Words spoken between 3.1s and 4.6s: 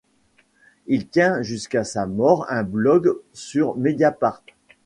sur Mediapart.